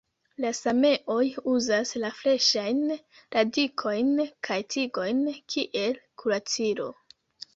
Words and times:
La 0.43 0.49
sameoj 0.59 1.25
uzas 1.51 1.91
la 2.03 2.09
freŝajn 2.21 2.79
radikojn 3.35 4.09
kaj 4.49 4.57
tigojn 4.77 5.21
kiel 5.55 6.01
kuracilo. 6.23 6.89